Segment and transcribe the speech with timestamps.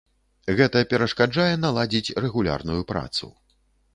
[0.59, 3.31] Гэта перашкаджае наладзіць рэгулярную працу.